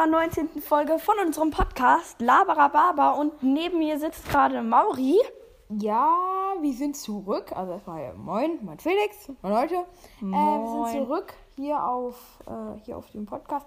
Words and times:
Unserer 0.00 0.18
19. 0.18 0.62
Folge 0.62 0.98
von 0.98 1.14
unserem 1.26 1.50
Podcast 1.50 2.22
Labarababa 2.22 3.10
und 3.10 3.42
neben 3.42 3.80
mir 3.80 3.98
sitzt 3.98 4.26
gerade 4.30 4.62
Mauri. 4.62 5.18
Ja, 5.68 6.16
wir 6.58 6.72
sind 6.72 6.96
zurück. 6.96 7.52
Also 7.54 7.72
erstmal 7.72 8.14
moin, 8.14 8.58
mein 8.62 8.78
Felix, 8.78 9.28
moin 9.42 9.52
Leute. 9.52 9.74
Äh, 9.74 10.22
wir 10.22 10.84
sind 10.84 11.04
zurück 11.04 11.34
hier 11.56 11.84
auf, 11.84 12.16
äh, 12.46 12.80
hier 12.82 12.96
auf 12.96 13.10
dem 13.10 13.26
Podcast. 13.26 13.66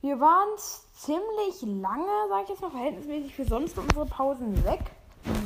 Wir 0.00 0.18
waren 0.18 0.48
ziemlich 0.94 1.62
lange, 1.62 2.10
sag 2.28 2.42
ich 2.42 2.48
jetzt 2.48 2.60
mal, 2.60 2.70
verhältnismäßig 2.70 3.36
für 3.36 3.44
sonst 3.44 3.78
unsere 3.78 4.06
Pausen 4.06 4.64
weg. 4.64 4.80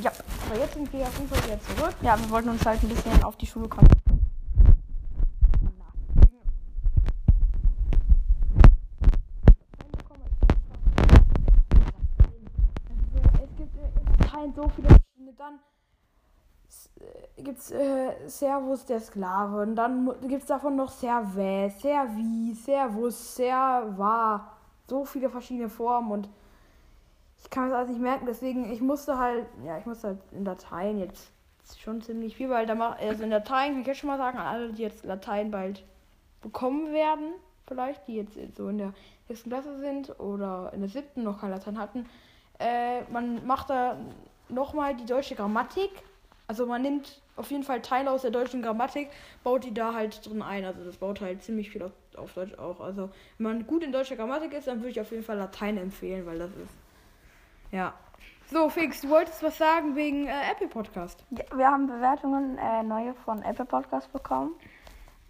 Ja. 0.01 0.11
Aber 0.49 0.59
jetzt 0.59 0.73
sind 0.73 0.91
wir 0.91 1.01
auf 1.01 1.15
jeden 1.19 1.29
Fall 1.29 1.43
wieder 1.43 1.59
zurück. 1.61 1.95
Ja, 2.01 2.17
wir 2.19 2.29
wollten 2.31 2.49
uns 2.49 2.65
halt 2.65 2.81
ein 2.81 2.89
bisschen 2.89 3.23
auf 3.23 3.35
die 3.35 3.45
Schule 3.45 3.69
kommen. 3.69 3.87
So, 13.13 13.19
es 13.43 13.57
gibt 13.57 13.77
äh, 13.77 13.99
in 13.99 14.19
Latein 14.43 14.52
so 14.63 14.69
viele 14.69 14.87
verschiedene. 14.87 15.33
Dann 15.33 15.59
gibt 17.37 17.59
es 17.59 17.71
äh, 17.71 18.11
Servus 18.27 18.85
der 18.85 18.99
Sklave. 18.99 19.61
Und 19.61 19.75
dann 19.75 20.13
gibt 20.27 20.41
es 20.41 20.47
davon 20.47 20.75
noch 20.75 20.89
Servä, 20.89 21.69
Servi, 21.69 22.53
Servus, 22.53 23.35
Serva. 23.35 24.51
So 24.87 25.05
viele 25.05 25.29
verschiedene 25.29 25.69
Formen. 25.69 26.11
Und 26.11 26.29
ich 27.41 27.49
kann 27.49 27.69
das 27.69 27.77
alles 27.77 27.89
nicht 27.89 28.01
merken. 28.01 28.25
Deswegen, 28.25 28.71
ich 28.71 28.81
musste 28.81 29.17
halt, 29.17 29.45
ja, 29.65 29.77
ich 29.77 29.85
musste 29.85 30.09
halt 30.09 30.19
in 30.31 30.45
Latein 30.45 30.99
jetzt 30.99 31.31
schon 31.77 32.01
ziemlich 32.01 32.35
viel, 32.35 32.49
weil 32.49 32.65
da 32.65 32.75
mach, 32.75 32.99
also 32.99 33.23
in 33.23 33.29
Latein 33.29 33.83
kann 33.83 33.93
ich 33.93 33.97
schon 33.97 34.09
mal 34.09 34.17
sagen, 34.17 34.37
alle, 34.37 34.73
die 34.73 34.81
jetzt 34.81 35.05
Latein 35.05 35.49
bald 35.49 35.85
bekommen 36.41 36.91
werden, 36.91 37.33
vielleicht, 37.65 38.05
die 38.07 38.15
jetzt 38.15 38.37
so 38.55 38.67
in 38.67 38.77
der 38.77 38.93
sechsten 39.29 39.49
Klasse 39.49 39.79
sind 39.79 40.19
oder 40.19 40.71
in 40.73 40.81
der 40.81 40.89
siebten 40.89 41.23
noch 41.23 41.39
kein 41.39 41.51
Latein 41.51 41.79
hatten, 41.79 42.05
äh, 42.59 43.03
man 43.11 43.45
macht 43.45 43.69
da 43.69 43.97
nochmal 44.53 44.95
die 44.95 45.05
deutsche 45.05 45.35
Grammatik. 45.35 45.91
Also 46.47 46.65
man 46.65 46.81
nimmt 46.81 47.21
auf 47.35 47.49
jeden 47.51 47.63
Fall 47.63 47.81
Teile 47.81 48.11
aus 48.11 48.21
der 48.21 48.31
deutschen 48.31 48.61
Grammatik, 48.61 49.09
baut 49.43 49.63
die 49.63 49.73
da 49.73 49.93
halt 49.93 50.25
drin 50.25 50.41
ein. 50.41 50.65
Also 50.65 50.83
das 50.83 50.97
baut 50.97 51.21
halt 51.21 51.41
ziemlich 51.41 51.69
viel 51.69 51.83
auf, 51.83 51.91
auf 52.15 52.33
Deutsch 52.33 52.57
auch. 52.57 52.79
Also 52.79 53.09
wenn 53.37 53.43
man 53.47 53.67
gut 53.67 53.83
in 53.83 53.91
deutscher 53.91 54.15
Grammatik 54.15 54.53
ist, 54.53 54.67
dann 54.67 54.79
würde 54.79 54.89
ich 54.89 55.01
auf 55.01 55.11
jeden 55.11 55.23
Fall 55.23 55.37
Latein 55.37 55.77
empfehlen, 55.77 56.25
weil 56.25 56.39
das 56.39 56.51
ist. 56.51 56.75
Ja. 57.71 57.93
So, 58.51 58.69
Fix, 58.69 59.01
du 59.01 59.09
wolltest 59.09 59.41
was 59.41 59.57
sagen 59.57 59.95
wegen 59.95 60.27
äh, 60.27 60.51
Apple 60.51 60.67
Podcast. 60.67 61.23
Ja, 61.31 61.43
wir 61.55 61.65
haben 61.65 61.87
Bewertungen 61.87 62.57
äh, 62.57 62.83
neue 62.83 63.13
von 63.25 63.41
Apple 63.41 63.65
Podcast 63.65 64.11
bekommen. 64.11 64.51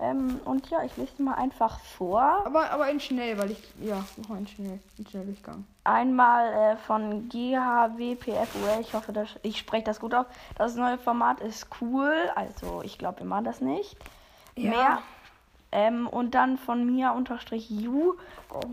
Ähm, 0.03 0.41
und 0.43 0.69
ja, 0.69 0.83
ich 0.83 0.97
lese 0.97 1.21
mal 1.23 1.35
einfach 1.35 1.79
vor. 1.79 2.21
Aber, 2.45 2.69
aber 2.71 2.89
in 2.89 2.99
schnell, 2.99 3.37
weil 3.37 3.51
ich. 3.51 3.63
Ja, 3.79 4.03
mach 4.17 4.29
mal 4.29 4.39
in 4.39 4.47
schnell. 4.47 4.79
Schnell 5.09 5.25
Durchgang. 5.25 5.63
Einmal 5.85 6.73
äh, 6.73 6.75
von 6.75 7.29
GHWPFUL. 7.29 8.81
Ich 8.81 8.93
hoffe, 8.93 9.13
dass, 9.13 9.29
ich 9.43 9.57
spreche 9.57 9.85
das 9.85 10.01
gut 10.01 10.13
auf. 10.13 10.25
Das 10.57 10.75
neue 10.75 10.97
Format 10.97 11.39
ist 11.39 11.67
cool. 11.79 12.13
Also, 12.35 12.81
ich 12.83 12.97
glaube, 12.97 13.19
wir 13.19 13.25
machen 13.25 13.45
das 13.45 13.61
nicht. 13.61 13.95
Ja. 14.55 14.69
Mehr. 14.71 14.99
Ähm, 15.71 16.07
und 16.07 16.35
dann 16.35 16.57
von 16.57 16.85
mir 16.85 17.13
unterstrich 17.13 17.69
you. 17.69 18.15
Kurz, 18.49 18.65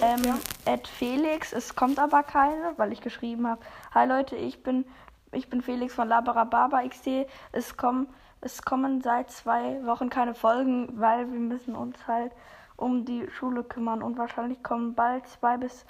Ähm, 0.00 0.24
ja. 0.24 0.38
at 0.72 0.88
Felix. 0.88 1.52
Es 1.52 1.76
kommt 1.76 1.98
aber 1.98 2.22
keine, 2.22 2.72
weil 2.78 2.92
ich 2.94 3.02
geschrieben 3.02 3.46
habe: 3.46 3.60
Hi 3.94 4.08
Leute, 4.08 4.36
ich 4.36 4.62
bin, 4.62 4.86
ich 5.32 5.50
bin 5.50 5.60
Felix 5.60 5.94
von 5.94 6.08
Labarababa 6.08 6.82
XD. 6.88 7.26
Es 7.52 7.76
kommen, 7.76 8.08
es 8.40 8.62
kommen 8.62 9.00
seit 9.00 9.30
zwei 9.30 9.84
Wochen 9.84 10.10
keine 10.10 10.34
Folgen, 10.34 11.00
weil 11.00 11.30
wir 11.30 11.40
müssen 11.40 11.74
uns 11.74 12.06
halt 12.06 12.32
um 12.76 13.04
die 13.04 13.28
Schule 13.30 13.64
kümmern 13.64 14.02
und 14.02 14.18
wahrscheinlich 14.18 14.62
kommen 14.62 14.94
bald 14.94 15.26
zwei 15.26 15.56
bis 15.56 15.84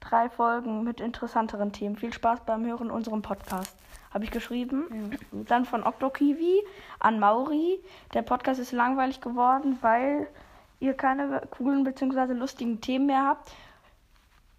drei 0.00 0.28
Folgen 0.28 0.84
mit 0.84 1.00
interessanteren 1.00 1.72
Themen. 1.72 1.96
Viel 1.96 2.12
Spaß 2.12 2.40
beim 2.44 2.64
Hören 2.66 2.90
unserem 2.90 3.22
Podcast. 3.22 3.76
Habe 4.12 4.24
ich 4.24 4.30
geschrieben. 4.30 5.16
Dann 5.32 5.64
von 5.64 5.82
OctoKiwi 5.82 6.62
an 7.00 7.18
Mauri. 7.18 7.82
Der 8.12 8.22
Podcast 8.22 8.60
ist 8.60 8.72
langweilig 8.72 9.20
geworden, 9.20 9.78
weil 9.80 10.28
ihr 10.78 10.94
keine 10.94 11.42
coolen 11.50 11.82
bzw. 11.82 12.34
lustigen 12.34 12.80
Themen 12.80 13.06
mehr 13.06 13.24
habt. 13.24 13.50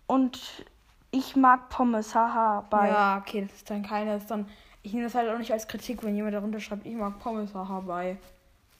Und 0.07 0.65
ich 1.11 1.35
mag 1.35 1.69
Pommes, 1.69 2.13
haha, 2.15 2.65
bei. 2.69 2.89
Ja, 2.89 3.17
okay, 3.17 3.43
das 3.43 3.53
ist 3.55 3.69
dann 3.69 3.83
keines. 3.83 4.25
Dann, 4.25 4.47
ich 4.85 4.93
nehme 4.93 5.05
das 5.05 5.15
halt 5.15 5.29
auch 5.33 5.37
nicht 5.37 5.51
als 5.51 5.67
Kritik, 5.67 6.03
wenn 6.03 6.15
jemand 6.15 6.35
darunter 6.35 6.59
schreibt, 6.59 6.85
ich 6.85 6.95
mag 6.95 7.19
Pommes, 7.19 7.53
haha, 7.53 7.79
bei. 7.79 8.17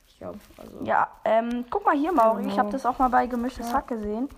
Ich 0.07 0.17
glaube, 0.19 0.39
also. 0.57 0.83
Ja, 0.83 1.07
ähm, 1.25 1.65
guck 1.69 1.83
mal 1.85 1.95
hier, 1.95 2.11
Mauri. 2.13 2.43
Ich 2.43 2.49
Genau. 2.49 2.59
habe 2.59 2.69
das 2.71 2.85
auch 2.85 2.99
mal 2.99 3.09
bei 3.09 3.25
Gemischtes 3.27 3.73
Hack 3.73 3.87
gesehen. 3.87 4.29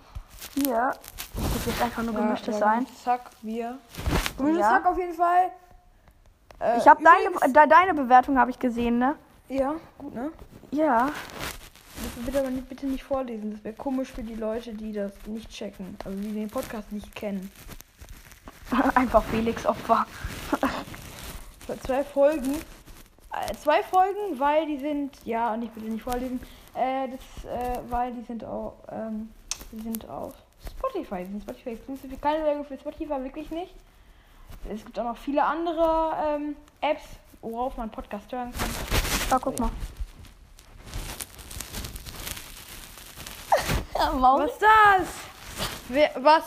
Hier. 0.54 0.92
Das 1.34 1.66
wird 1.66 1.82
einfach 1.82 2.02
nur 2.02 2.14
Gemischtes 2.14 2.58
sein. 2.58 2.86
Zack, 3.04 3.30
wir. 3.42 3.78
Gemischtes 4.38 4.60
Ja. 4.62 4.72
Hack 4.72 4.86
auf 4.86 4.98
jeden 4.98 5.14
Fall. 5.14 5.50
Äh, 6.60 6.78
Ich 6.78 6.88
habe 6.88 7.02
deine, 7.04 7.52
de, 7.52 7.68
deine 7.68 7.94
Bewertung 7.94 8.38
habe 8.38 8.50
ich 8.50 8.58
gesehen, 8.58 8.98
ne? 8.98 9.14
Ja, 9.48 9.74
gut, 9.98 10.14
ne? 10.14 10.30
Ja. 10.70 11.10
Bitte, 12.02 12.20
bitte 12.26 12.38
aber 12.40 12.50
nicht, 12.50 12.68
bitte 12.68 12.86
nicht 12.86 13.04
vorlesen. 13.04 13.52
Das 13.52 13.62
wäre 13.62 13.74
komisch 13.74 14.10
für 14.12 14.22
die 14.22 14.34
Leute, 14.34 14.72
die 14.72 14.92
das 14.92 15.12
nicht 15.26 15.50
checken. 15.50 15.96
Also 16.04 16.16
die 16.18 16.32
den 16.32 16.48
Podcast 16.48 16.90
nicht 16.92 17.14
kennen. 17.14 17.50
Einfach 18.94 19.22
Felix 19.24 19.66
Opfer. 19.66 20.06
Zwei 21.76 22.04
Folgen. 22.04 22.54
Äh, 23.32 23.54
zwei 23.56 23.82
Folgen, 23.82 24.38
weil 24.38 24.66
die 24.66 24.78
sind. 24.78 25.14
Ja, 25.24 25.52
und 25.52 25.62
ich 25.62 25.70
bitte 25.70 25.86
nicht 25.86 26.02
vorlesen. 26.02 26.40
Äh, 26.74 27.08
das, 27.08 27.44
äh, 27.44 27.78
weil 27.88 28.12
die 28.12 28.22
sind 28.22 28.44
auch. 28.44 28.74
Ähm, 28.90 29.30
die 29.72 29.82
sind 29.82 30.08
auf 30.08 30.34
Spotify. 30.70 31.24
Die 31.24 31.32
sind 31.32 31.42
Spotify 31.42 31.70
exclusive. 31.70 32.16
Keine 32.16 32.44
Werbung 32.44 32.64
für 32.64 32.78
Spotify, 32.78 33.22
wirklich 33.22 33.50
nicht. 33.50 33.74
Es 34.70 34.84
gibt 34.84 34.98
auch 34.98 35.04
noch 35.04 35.16
viele 35.16 35.44
andere 35.44 36.16
ähm, 36.26 36.56
Apps, 36.80 37.04
worauf 37.42 37.76
man 37.76 37.90
Podcast 37.90 38.32
hören 38.32 38.52
kann. 38.52 38.70
Da 39.28 39.38
guck 39.38 39.58
mal. 39.58 39.70
Was 44.12 44.50
ist 44.50 44.62
das? 44.62 45.08
Wer, 45.88 46.10
was? 46.16 46.44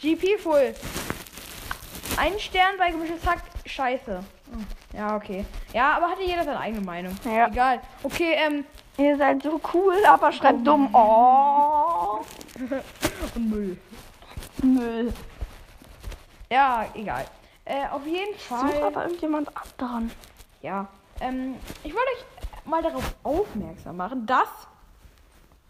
GP 0.00 0.38
Full. 0.38 0.74
Ein 2.18 2.38
Stern 2.38 2.76
bei 2.78 2.90
gemischtes 2.90 3.26
Hack. 3.26 3.42
Scheiße. 3.66 4.16
Hm, 4.52 4.66
Ja, 4.94 5.16
okay. 5.16 5.44
Ja, 5.72 5.96
aber 5.96 6.08
hatte 6.10 6.22
jeder 6.22 6.44
seine 6.44 6.58
eigene 6.60 6.82
Meinung. 6.84 7.16
Ja. 7.24 7.48
Egal. 7.48 7.80
Okay, 8.02 8.34
ähm. 8.36 8.64
Ihr 8.98 9.16
seid 9.16 9.42
so 9.42 9.58
cool, 9.72 9.94
aber 10.06 10.30
schreibt 10.32 10.66
dumm. 10.66 10.94
Oh. 10.94 12.20
Müll. 13.38 13.78
Müll. 14.62 15.12
Ja, 16.50 16.84
egal. 16.94 17.24
Äh, 17.64 17.86
auf 17.90 18.04
jeden 18.06 18.34
Such 18.38 18.58
Fall. 18.58 18.82
aber 18.82 19.04
irgendjemand 19.04 19.48
anderen. 19.56 20.10
Ja. 20.60 20.88
Ähm, 21.20 21.54
ich 21.84 21.94
wollte 21.94 22.06
euch 22.10 22.66
mal 22.66 22.82
darauf 22.82 23.14
aufmerksam 23.22 23.96
machen, 23.96 24.26
dass 24.26 24.48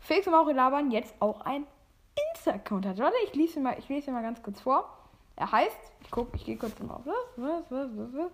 Felix 0.00 0.26
und 0.26 0.32
Mauri 0.32 0.53
Labern 0.53 0.91
jetzt 0.91 1.14
auch 1.20 1.42
ein 1.42 1.64
Insta-Account 2.34 2.86
hat. 2.86 2.98
Warte, 2.98 3.14
ich 3.26 3.34
lese 3.34 3.60
mal, 3.60 3.76
ich 3.78 3.88
lese 3.88 4.10
mal 4.10 4.22
ganz 4.22 4.42
kurz 4.42 4.60
vor. 4.60 4.88
Er 5.37 5.50
heißt, 5.50 5.76
ich 6.00 6.10
guck, 6.10 6.34
ich 6.34 6.44
gehe 6.44 6.56
kurz 6.56 6.78
mal 6.81 6.94
auf. 6.94 7.06
Was, 7.06 7.15
was, 7.37 7.62
was, 7.70 7.88
was, 7.97 8.31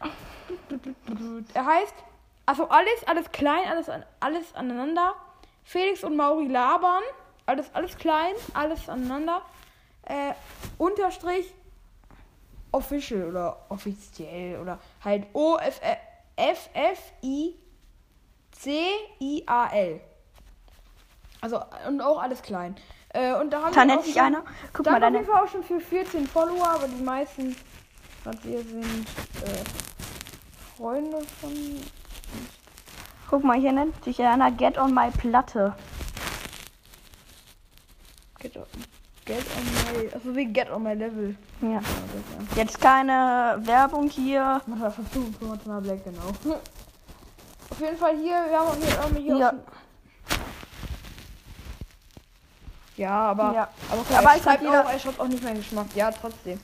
was? 0.00 1.44
Er 1.54 1.66
heißt, 1.66 1.94
also 2.46 2.68
alles, 2.68 3.06
alles 3.06 3.30
klein, 3.30 3.68
alles, 3.68 3.90
alles 4.20 4.54
aneinander. 4.54 5.14
Felix 5.64 6.02
und 6.04 6.16
Mauri 6.16 6.48
labern. 6.48 7.02
Alles, 7.46 7.72
alles 7.74 7.96
klein, 7.96 8.34
alles 8.54 8.88
aneinander. 8.88 9.42
Äh, 10.02 10.34
Unterstrich 10.78 11.52
official 12.72 13.28
oder 13.28 13.66
offiziell 13.68 14.60
oder 14.60 14.78
halt 15.04 15.26
O 15.32 15.56
F 15.56 15.80
F 16.36 16.70
F 16.72 17.12
I 17.22 17.56
C 18.52 18.86
I 19.20 19.42
A 19.46 19.66
L. 19.68 20.00
Also 21.40 21.60
und 21.88 22.00
auch 22.00 22.20
alles 22.20 22.42
klein. 22.42 22.76
Äh, 23.12 23.34
und 23.34 23.50
da 23.50 23.62
haben 23.62 23.74
Da 23.74 23.80
wir 23.80 23.84
nennt 23.86 24.00
auch 24.00 24.04
sich 24.04 24.14
schon- 24.14 24.22
einer. 24.22 24.44
Guck 24.72 24.84
da 24.84 24.92
mal, 24.92 25.02
haben 25.02 25.14
wir 25.14 25.20
deine. 25.22 25.42
auch 25.42 25.48
schon 25.48 25.64
für 25.64 25.80
14 25.80 26.26
Follower, 26.28 26.68
aber 26.70 26.86
die 26.88 27.02
meisten 27.02 27.56
was 28.24 28.36
hier 28.42 28.62
sind 28.62 29.06
äh, 29.44 30.76
Freunde 30.76 31.18
von 31.40 31.50
Guck 33.28 33.44
mal, 33.44 33.58
hier 33.58 33.72
nennt 33.72 34.02
sich 34.04 34.20
einer 34.22 34.50
Get 34.50 34.76
on 34.78 34.92
my 34.92 35.10
Platte. 35.10 35.74
Get 38.40 38.56
on, 38.56 38.64
Get 39.24 39.44
on 39.56 39.64
my 40.04 40.12
also 40.12 40.34
wie 40.36 40.46
Get 40.46 40.70
on 40.70 40.82
my 40.82 40.94
Level. 40.94 41.36
Ja. 41.62 41.80
Jetzt 42.56 42.80
keine 42.80 43.58
Werbung 43.60 44.08
hier. 44.08 44.60
Versucht, 44.78 45.66
mal 45.66 45.80
Black 45.80 46.04
genau. 46.04 46.28
Auf 47.70 47.80
jeden 47.80 47.96
Fall 47.96 48.16
hier, 48.16 48.44
wir 48.48 48.58
haben 48.60 49.14
hier, 49.14 49.22
hier 49.22 49.36
Ja. 49.36 49.48
auch 49.48 49.52
schon- 49.52 49.60
Ja, 53.00 53.10
aber 53.30 53.54
Ja. 53.54 53.68
aber, 53.90 54.00
okay, 54.02 54.14
Aber 54.16 54.30
er 54.30 54.36
es 54.36 54.46
hat 54.46 54.60
jeder- 54.60 54.86
auch, 54.86 55.18
auch 55.20 55.28
nicht 55.28 55.42
meinen 55.42 55.56
Geschmack. 55.56 55.86
Ja, 55.94 56.10
trotzdem. 56.12 56.60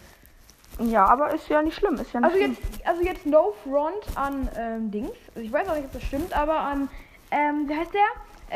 Ja, 0.78 1.06
aber 1.06 1.32
ist 1.34 1.48
ja 1.48 1.62
nicht 1.62 1.76
schlimm. 1.76 1.94
Ist 1.94 2.12
ja 2.12 2.20
nicht 2.20 2.26
Also 2.30 2.36
schlimm. 2.36 2.56
jetzt, 2.72 2.86
also 2.86 3.02
jetzt 3.02 3.24
No 3.26 3.54
Front 3.64 4.04
an 4.14 4.48
ähm, 4.56 4.90
Dings. 4.90 5.10
Also 5.34 5.40
ich 5.40 5.52
weiß 5.52 5.68
auch 5.68 5.74
nicht, 5.74 5.86
ob 5.86 5.92
das 5.92 6.02
stimmt, 6.02 6.32
aber 6.34 6.58
an, 6.60 6.88
ähm, 7.30 7.66
wie 7.68 7.74
heißt 7.74 7.92
der? 7.94 8.06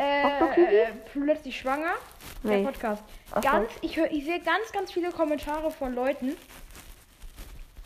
Äh, 0.03 0.83
äh, 0.83 0.87
plötzlich 1.11 1.59
schwanger. 1.59 1.93
Der 2.43 2.57
Nee. 2.57 2.63
Podcast. 2.63 3.03
Ach 3.31 3.41
so. 3.43 3.49
Ganz, 3.49 3.69
ich 3.81 3.97
höre, 3.97 4.11
ich 4.11 4.23
sehe 4.25 4.39
ganz, 4.39 4.71
ganz 4.71 4.91
viele 4.91 5.09
Kommentare 5.11 5.71
von 5.71 5.93
Leuten, 5.95 6.37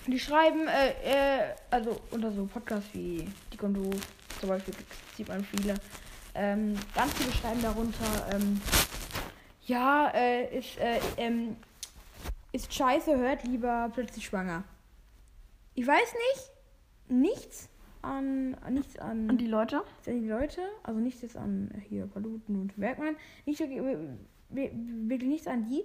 die 0.08 0.20
schreiben, 0.20 0.68
äh, 0.68 0.90
äh, 0.90 1.54
also 1.72 2.00
unter 2.12 2.32
so 2.32 2.46
Podcasts 2.46 2.90
wie 2.94 3.28
Dick 3.52 3.64
und 3.64 3.74
Doof, 3.74 4.02
zum 4.40 4.50
Beispiel 4.50 4.74
sieht 5.18 5.28
man 5.30 5.44
viele. 5.46 5.76
Ähm, 6.36 6.76
ganz 6.94 7.14
viele 7.14 7.32
schreiben 7.32 7.62
darunter, 7.62 8.06
ähm, 8.34 8.62
ja, 9.66 10.10
äh, 10.14 10.58
ist, 10.58 10.78
äh, 10.80 11.00
ähm, 11.18 11.56
ist 12.52 12.74
scheiße, 12.74 13.18
hört 13.18 13.44
lieber 13.44 13.90
plötzlich 13.94 14.26
schwanger. 14.26 14.64
Ich 15.74 15.86
weiß 15.86 16.14
nicht, 16.14 16.52
nichts 17.22 17.70
an, 18.02 18.52
nichts 18.70 18.98
an, 19.00 19.30
Und 19.30 19.40
die 19.42 19.48
Leute? 19.48 19.78
an 19.78 20.22
die 20.22 20.28
Leute, 20.30 20.62
also 20.84 21.00
nichts 21.00 21.22
jetzt 21.22 21.36
an 21.38 21.70
äh, 21.76 21.80
hier 21.82 22.06
Paluten 22.08 22.62
und 22.62 22.76
Bergmann, 22.80 23.16
nicht 23.46 23.60
wirklich, 23.60 23.80
äh, 23.80 23.98
wir- 24.50 24.72
wirklich 25.10 25.30
nichts 25.30 25.48
an 25.48 25.66
die. 25.70 25.84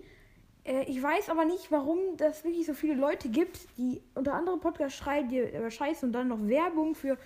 Äh, 0.65 0.85
Ich 0.85 1.03
weiß 1.03 1.31
aber 1.31 1.45
nicht, 1.47 1.73
warum 1.73 1.99
das 2.19 2.45
wirklich 2.45 2.67
so 2.67 2.75
viele 2.75 2.95
Leute 2.95 3.31
gibt, 3.31 3.59
die 3.79 4.01
unter 4.15 4.35
anderem 4.35 4.61
Podcasts 4.61 4.99
schreiben, 4.99 5.29
die 5.31 5.39
über 5.39 5.71
Scheiße 5.71 6.05
und 6.07 6.13
dann 6.13 6.29
noch 6.29 6.47
Werbung 6.47 6.95
für, 6.95 7.17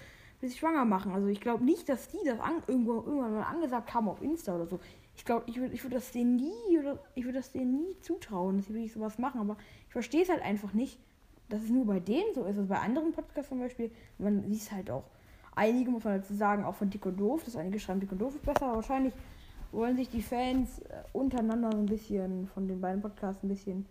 für 0.40 0.48
sich 0.48 0.58
schwanger 0.58 0.84
machen. 0.84 1.12
Also 1.12 1.26
ich 1.26 1.40
glaube 1.40 1.64
nicht, 1.64 1.88
dass 1.88 2.08
die 2.08 2.24
das 2.24 2.38
an, 2.38 2.62
irgendwo, 2.68 2.94
irgendwann 2.94 3.34
mal 3.34 3.42
angesagt 3.42 3.92
haben 3.92 4.08
auf 4.08 4.22
Insta 4.22 4.54
oder 4.54 4.66
so. 4.66 4.78
Ich 5.16 5.24
glaube, 5.24 5.44
ich 5.46 5.58
würde 5.58 5.74
ich 5.74 5.82
würd 5.84 5.94
das 5.94 6.10
denen 6.10 6.36
nie 6.36 6.78
oder 6.78 6.98
ich 7.14 7.24
würde 7.24 7.38
das 7.38 7.52
denen 7.52 7.76
nie 7.76 7.98
zutrauen, 8.00 8.56
dass 8.56 8.66
sie 8.66 8.74
wirklich 8.74 8.92
sowas 8.92 9.18
machen. 9.18 9.40
Aber 9.40 9.56
ich 9.86 9.92
verstehe 9.92 10.22
es 10.22 10.28
halt 10.28 10.42
einfach 10.42 10.72
nicht, 10.72 10.98
dass 11.48 11.62
es 11.62 11.70
nur 11.70 11.86
bei 11.86 12.00
denen 12.00 12.34
so 12.34 12.42
ist. 12.42 12.58
Also 12.58 12.66
bei 12.66 12.78
anderen 12.78 13.12
Podcasts 13.12 13.48
zum 13.48 13.60
Beispiel, 13.60 13.90
man 14.18 14.48
sieht 14.48 14.62
es 14.62 14.72
halt 14.72 14.90
auch. 14.90 15.04
Einige 15.54 15.90
muss 15.90 16.04
man 16.04 16.20
dazu 16.20 16.34
sagen, 16.34 16.64
auch 16.64 16.74
von 16.74 16.90
Dick 16.90 17.06
und 17.06 17.18
Doof, 17.18 17.44
dass 17.44 17.56
einige 17.56 17.78
schreiben, 17.78 18.00
Dick 18.00 18.10
und 18.10 18.18
Doof 18.18 18.34
ist 18.34 18.44
besser, 18.44 18.66
aber 18.66 18.76
wahrscheinlich 18.76 19.14
wollen 19.70 19.96
sich 19.96 20.08
die 20.08 20.22
Fans 20.22 20.80
äh, 20.80 21.02
untereinander 21.12 21.70
so 21.72 21.78
ein 21.78 21.86
bisschen 21.86 22.48
von 22.48 22.66
den 22.66 22.80
beiden 22.80 23.02
Podcasts 23.02 23.42
ein 23.42 23.48
bisschen 23.48 23.86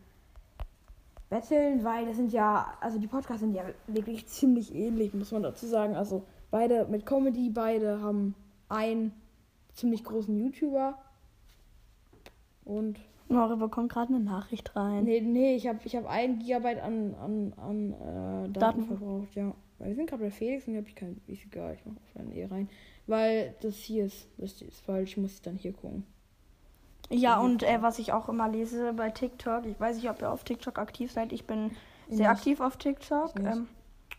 betteln, 1.30 1.84
weil 1.84 2.06
das 2.06 2.18
sind 2.18 2.32
ja, 2.32 2.74
also 2.80 3.00
die 3.00 3.08
Podcasts 3.08 3.42
sind 3.42 3.56
ja 3.56 3.64
wirklich 3.88 4.28
ziemlich 4.28 4.74
ähnlich, 4.76 5.14
muss 5.14 5.32
man 5.32 5.44
dazu 5.44 5.66
sagen. 5.66 5.96
Also 5.96 6.24
beide 6.52 6.86
mit 6.86 7.06
Comedy, 7.06 7.50
beide 7.50 8.02
haben 8.02 8.36
einen 8.70 9.14
ziemlich 9.74 10.04
großen 10.04 10.38
YouTuber. 10.38 10.98
Und 12.66 13.00
Nora 13.30 13.56
bekommt 13.56 13.92
gerade 13.92 14.14
eine 14.14 14.24
Nachricht 14.24 14.76
rein. 14.76 15.04
nee, 15.04 15.22
nee, 15.22 15.56
ich 15.56 15.68
habe 15.68 15.80
ich 15.84 15.96
hab 15.96 16.06
ein 16.08 16.40
Gigabyte 16.40 16.82
an, 16.82 17.16
an, 17.16 17.54
an 17.58 17.94
äh, 17.94 18.50
Daten, 18.50 18.54
Daten. 18.54 18.84
verbraucht, 18.86 19.36
ja. 19.36 19.54
Weil 19.80 19.90
wir 19.90 19.96
sind 19.96 20.10
gerade 20.10 20.24
bei 20.24 20.32
Felix 20.32 20.66
und 20.68 20.74
hier 20.74 20.82
habe 20.82 20.90
ich 20.90 20.96
kein, 20.96 21.22
ist 21.28 21.44
egal, 21.46 21.74
ich 21.74 21.86
mache 21.86 21.98
offline 21.98 22.32
eh 22.32 22.46
rein. 22.46 22.70
Weil 23.08 23.56
das 23.62 23.76
hier 23.78 24.06
ist, 24.06 24.28
das 24.38 24.62
ist 24.62 24.80
falsch, 24.82 25.12
ich 25.12 25.18
muss 25.18 25.42
dann 25.42 25.56
hier 25.56 25.74
gucken. 25.74 26.06
Ja, 27.10 27.40
und 27.40 27.64
äh, 27.64 27.82
was 27.82 28.00
ich 28.00 28.14
auch 28.14 28.30
immer 28.30 28.48
lese 28.50 28.94
bei 28.94 29.10
TikTok, 29.10 29.66
ich 29.66 29.80
weiß 29.80 29.98
nicht, 29.98 30.10
ob 30.10 30.22
ihr 30.22 30.32
auf 30.32 30.44
TikTok 30.44 30.80
aktiv 30.80 31.12
seid. 31.12 31.34
Ich 31.34 31.46
bin 31.46 31.72
sehr 32.08 32.30
Nicht. 32.30 32.38
aktiv 32.38 32.60
auf 32.62 32.78
TikTok. 32.78 33.34
Ich. 33.38 33.46
Ähm, 33.46 33.68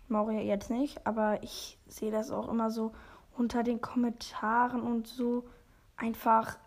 Mauri 0.08 0.40
jetzt 0.42 0.70
nicht, 0.70 1.06
aber 1.06 1.42
ich 1.42 1.78
sehe 1.88 2.10
das 2.10 2.30
auch 2.30 2.48
immer 2.48 2.70
so 2.70 2.92
unter 3.36 3.62
den 3.62 3.80
Kommentaren 3.80 4.82
und 4.82 5.06
so 5.06 5.44
einfach. 5.96 6.58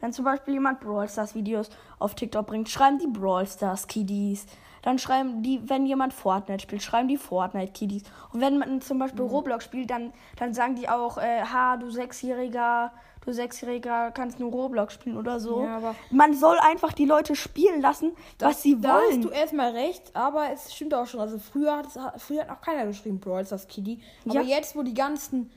Wenn 0.00 0.12
zum 0.12 0.24
Beispiel 0.24 0.54
jemand 0.54 0.80
Brawl 0.80 1.08
Stars 1.08 1.34
Videos 1.34 1.68
auf 1.98 2.14
TikTok 2.14 2.46
bringt, 2.46 2.68
schreiben 2.68 2.98
die 2.98 3.06
Brawl 3.06 3.46
Stars 3.46 3.86
Kiddies. 3.86 4.46
Dann 4.82 4.98
schreiben 4.98 5.42
die, 5.42 5.60
wenn 5.68 5.84
jemand 5.84 6.14
Fortnite 6.14 6.62
spielt, 6.62 6.82
schreiben 6.82 7.06
die 7.08 7.18
Fortnite 7.18 7.72
Kiddies. 7.72 8.02
Und 8.32 8.40
wenn 8.40 8.58
man 8.58 8.80
zum 8.80 8.98
Beispiel 8.98 9.24
Mhm. 9.24 9.30
Roblox 9.30 9.64
spielt, 9.64 9.90
dann, 9.90 10.12
dann 10.36 10.54
sagen 10.54 10.74
die 10.74 10.88
auch, 10.88 11.18
äh, 11.18 11.42
ha, 11.42 11.76
du 11.76 11.90
Sechsjähriger, 11.90 12.90
du 13.20 13.30
Sechsjähriger 13.32 14.10
kannst 14.12 14.40
nur 14.40 14.50
Roblox 14.50 14.94
spielen 14.94 15.18
oder 15.18 15.38
so. 15.38 15.62
Ja, 15.64 15.76
aber- 15.76 15.94
man 16.10 16.32
soll 16.32 16.56
einfach 16.60 16.94
die 16.94 17.04
Leute 17.04 17.34
spielen 17.36 17.82
lassen, 17.82 18.12
was 18.38 18.62
sie 18.62 18.80
Da 18.80 18.94
hast 18.94 19.02
wollen. 19.10 19.20
du 19.22 19.28
erstmal 19.28 19.72
recht, 19.72 20.16
aber 20.16 20.50
es 20.50 20.72
stimmt 20.74 20.94
auch 20.94 21.06
schon. 21.06 21.20
Also 21.20 21.38
früher 21.38 21.76
hat, 21.76 21.86
es, 21.86 21.98
früher 22.22 22.40
hat 22.42 22.50
auch 22.50 22.62
keiner 22.62 22.86
geschrieben, 22.86 23.20
Brawl 23.20 23.44
Stars 23.44 23.68
Kitty. 23.68 24.00
Aber 24.24 24.36
Ja. 24.36 24.40
jetzt, 24.40 24.74
wo 24.74 24.82
die 24.82 24.94
ganzen, 24.94 25.50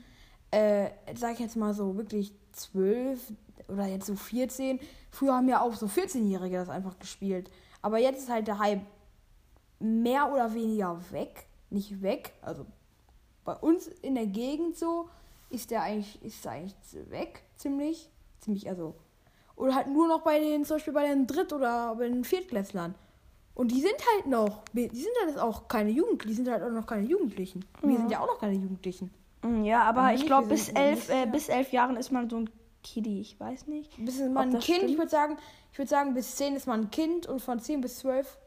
äh, 0.50 0.90
sag 1.14 1.32
ich 1.32 1.38
jetzt 1.38 1.56
mal 1.56 1.72
so, 1.72 1.96
wirklich 1.96 2.34
zwölf 2.52 3.32
oder 3.68 3.86
jetzt 3.86 4.06
so 4.06 4.14
14, 4.14 4.78
früher 5.10 5.34
haben 5.34 5.48
ja 5.48 5.60
auch 5.60 5.74
so 5.74 5.86
14-Jährige 5.86 6.56
das 6.56 6.68
einfach 6.68 6.98
gespielt. 6.98 7.50
Aber 7.82 7.98
jetzt 7.98 8.20
ist 8.20 8.30
halt 8.30 8.46
der 8.46 8.58
Hype 8.58 8.82
mehr 9.78 10.32
oder 10.32 10.54
weniger 10.54 11.00
weg. 11.10 11.46
Nicht 11.70 12.02
weg. 12.02 12.32
Also 12.42 12.66
bei 13.44 13.54
uns 13.54 13.88
in 13.88 14.14
der 14.14 14.26
Gegend 14.26 14.76
so 14.76 15.08
ist 15.50 15.70
der 15.70 15.82
eigentlich, 15.82 16.22
ist 16.22 16.44
der 16.44 16.52
eigentlich 16.52 16.74
weg, 17.10 17.42
ziemlich. 17.56 18.10
Ziemlich, 18.40 18.68
also. 18.68 18.94
Oder 19.56 19.74
halt 19.74 19.88
nur 19.88 20.08
noch 20.08 20.22
bei 20.22 20.38
den, 20.38 20.64
zum 20.64 20.76
Beispiel 20.76 20.92
bei 20.92 21.06
den 21.06 21.26
Dritt- 21.26 21.52
oder 21.52 21.94
bei 21.96 22.08
den 22.08 22.24
Viertklässlern. 22.24 22.94
Und 23.54 23.70
die 23.70 23.80
sind 23.80 23.94
halt 24.14 24.26
noch, 24.26 24.64
die 24.72 24.88
sind 24.88 25.12
halt 25.24 25.38
auch 25.38 25.68
keine 25.68 25.90
Jugendlichen, 25.90 26.28
die 26.28 26.34
sind 26.34 26.50
halt 26.50 26.62
auch 26.64 26.70
noch 26.70 26.86
keine 26.86 27.06
Jugendlichen. 27.06 27.64
Wir 27.82 27.96
sind 27.96 28.10
ja 28.10 28.20
auch 28.20 28.26
noch 28.26 28.40
keine 28.40 28.54
Jugendlichen. 28.54 29.12
Mm, 29.42 29.62
Ja, 29.62 29.82
aber 29.84 30.12
ich 30.12 30.26
glaube, 30.26 30.48
bis 30.48 30.70
elf, 30.70 31.08
äh, 31.08 31.26
bis 31.26 31.48
elf 31.48 31.70
Jahren 31.70 31.96
ist 31.96 32.10
man 32.10 32.28
so 32.28 32.38
ein 32.38 32.50
Kiddie. 32.84 33.20
Ich 33.20 33.40
weiß 33.40 33.66
nicht. 33.66 33.90
Bis 34.04 34.20
man 34.20 34.54
ein 34.54 34.60
Kind, 34.60 34.62
ich 34.68 34.74
stimmt? 34.84 34.98
würde 34.98 35.10
sagen, 35.10 35.38
ich 35.72 35.78
würde 35.78 35.88
sagen, 35.88 36.14
bis 36.14 36.36
10 36.36 36.54
ist 36.54 36.66
man 36.68 36.82
ein 36.82 36.90
Kind 36.92 37.26
und 37.26 37.40
von 37.40 37.58
10 37.58 37.80
bis 37.80 37.98
12 37.98 38.38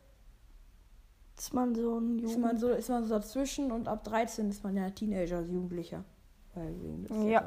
Ist 1.38 1.54
man 1.54 1.76
so 1.76 2.00
ein 2.00 2.20
ist 2.20 2.24
Jugend. 2.32 2.42
man 2.46 2.58
so, 2.58 2.70
ist 2.70 2.90
man 2.90 3.04
so 3.04 3.14
dazwischen 3.16 3.72
und 3.72 3.88
ab 3.90 4.04
13 4.06 4.50
ist 4.50 4.64
man 4.64 4.78
ja 4.78 4.90
Teenager, 4.90 5.38
also 5.38 5.52
Jugendlicher. 5.52 6.04
Ja. 7.28 7.44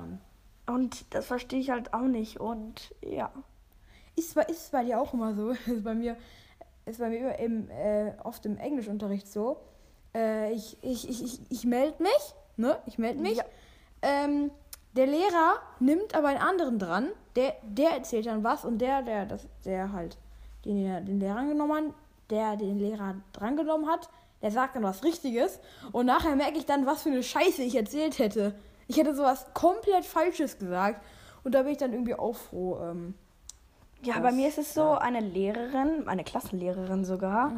Und 0.67 1.13
das 1.15 1.27
verstehe 1.27 1.59
ich 1.61 1.71
halt 1.71 1.93
auch 1.95 2.03
nicht. 2.07 2.39
Und 2.39 2.95
ja. 3.05 3.33
Ist, 4.17 4.35
bei- 4.35 4.45
ist 4.45 4.71
bei 4.71 4.85
dir 4.85 5.01
auch 5.01 5.13
immer 5.15 5.35
so? 5.35 5.51
Ist 5.67 5.83
bei 5.83 5.95
mir, 5.95 6.17
ist 6.87 6.99
bei 7.01 7.09
mir 7.09 7.19
immer 7.19 7.39
im, 7.39 7.71
äh, 7.71 8.13
oft 8.23 8.45
im 8.47 8.57
Englischunterricht 8.57 9.27
so. 9.27 9.57
Äh, 10.15 10.53
ich 10.53 10.77
ich, 10.83 11.09
ich, 11.09 11.23
ich, 11.25 11.41
ich 11.51 11.65
melde 11.65 12.03
mich, 12.03 12.35
ne? 12.57 12.79
Ich 12.87 12.99
melde 12.99 13.21
mich. 13.21 13.39
Ja. 13.39 13.45
Ähm, 14.03 14.51
der 14.93 15.07
Lehrer 15.07 15.55
nimmt 15.79 16.15
aber 16.15 16.29
einen 16.29 16.41
anderen 16.41 16.79
dran. 16.79 17.09
Der, 17.37 17.55
der 17.63 17.91
erzählt 17.91 18.27
dann 18.27 18.43
was 18.43 18.65
und 18.65 18.79
der, 18.79 19.03
der, 19.03 19.25
das, 19.25 19.47
der 19.65 19.93
halt 19.93 20.17
den, 20.65 21.07
den, 21.07 21.21
Lehrer 21.21 21.37
angenommen 21.37 21.89
hat, 21.89 21.95
der 22.31 22.57
den 22.57 22.79
Lehrer 22.79 23.15
drangenommen 23.33 23.89
hat, 23.89 24.09
der 24.43 24.51
sagt 24.51 24.75
dann 24.75 24.83
was 24.83 25.05
Richtiges. 25.05 25.61
Und 25.93 26.07
nachher 26.07 26.35
merke 26.35 26.59
ich 26.59 26.67
dann, 26.67 26.87
was 26.87 27.03
für 27.03 27.11
eine 27.11 27.23
Scheiße 27.23 27.63
ich 27.63 27.77
erzählt 27.77 28.19
hätte. 28.19 28.55
Ich 28.89 28.97
hätte 28.97 29.15
sowas 29.15 29.47
komplett 29.55 30.05
Falsches 30.05 30.59
gesagt. 30.59 31.05
Und 31.45 31.55
da 31.55 31.63
bin 31.63 31.73
ich 31.73 31.79
dann 31.79 31.93
irgendwie 31.93 32.15
auch 32.15 32.35
froh. 32.35 32.79
Ähm, 32.83 33.15
Ja, 34.03 34.19
bei 34.19 34.33
mir 34.33 34.49
ist 34.49 34.59
es 34.59 34.75
so, 34.75 34.93
eine 34.93 35.21
Lehrerin, 35.21 36.09
eine 36.09 36.25
Klassenlehrerin 36.25 37.05
sogar, 37.05 37.53